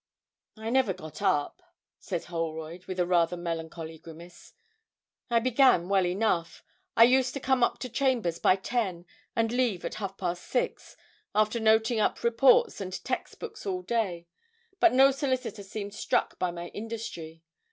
[0.57, 1.61] 'I never got up,'
[1.99, 4.53] said Holroyd, with a rather melancholy grimace.
[5.29, 6.63] 'I began well enough.
[6.97, 10.97] I used to come up to chambers by ten and leave at half past six,
[11.35, 14.25] after noting up reports and text books all day;
[14.79, 17.43] but no solicitor seemed struck by my industry.